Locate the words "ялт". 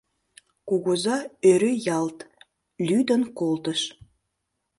1.97-2.17